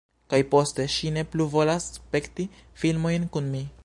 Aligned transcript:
Kaj 0.33 0.37
poste, 0.53 0.85
ŝi 0.93 1.11
ne 1.17 1.23
plu 1.35 1.47
volas 1.57 1.87
spekti 1.99 2.47
filmojn 2.85 3.29
kun 3.37 3.53
mi. 3.57 3.63